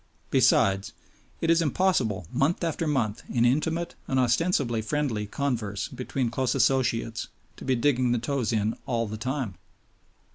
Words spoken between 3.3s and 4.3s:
intimate and